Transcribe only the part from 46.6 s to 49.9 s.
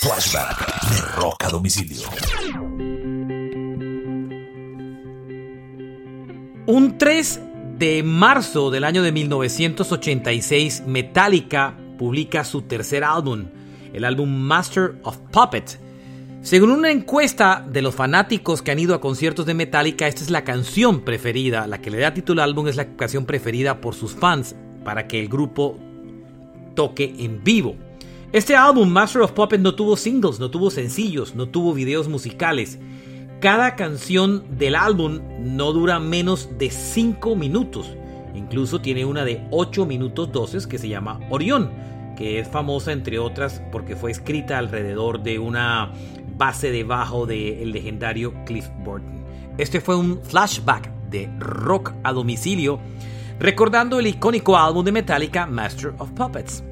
de bajo del legendario Cliff Burton. Este